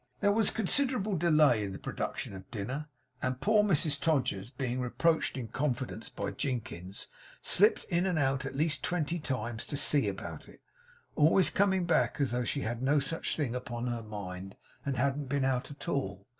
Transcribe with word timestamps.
There 0.19 0.31
was 0.31 0.49
considerable 0.49 1.15
delay 1.15 1.63
in 1.63 1.73
the 1.73 1.77
production 1.77 2.33
of 2.33 2.49
dinner, 2.49 2.87
and 3.21 3.39
poor 3.39 3.63
Mrs 3.63 3.99
Todgers, 3.99 4.49
being 4.49 4.79
reproached 4.81 5.37
in 5.37 5.47
confidence 5.49 6.09
by 6.09 6.31
Jinkins, 6.31 7.05
slipped 7.43 7.83
in 7.83 8.07
and 8.07 8.17
out, 8.17 8.43
at 8.43 8.55
least 8.55 8.83
twenty 8.83 9.19
times 9.19 9.63
to 9.67 9.77
see 9.77 10.07
about 10.07 10.49
it; 10.49 10.61
always 11.15 11.51
coming 11.51 11.85
back 11.85 12.19
as 12.19 12.31
though 12.31 12.43
she 12.43 12.61
had 12.61 12.81
no 12.81 12.97
such 12.97 13.37
thing 13.37 13.53
upon 13.53 13.85
her 13.85 14.01
mind, 14.01 14.55
and 14.87 14.97
hadn't 14.97 15.29
been 15.29 15.45
out 15.45 15.69
at 15.69 15.87
all. 15.87 16.25